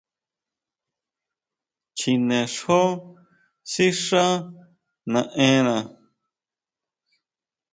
[1.97, 2.81] Chinexjó
[3.71, 4.25] sixá
[5.11, 5.77] naʼenna.